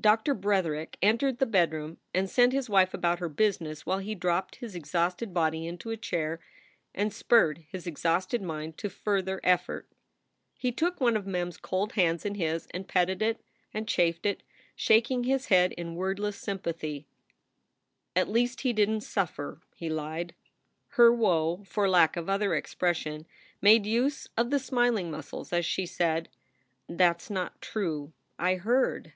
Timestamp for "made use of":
23.60-24.48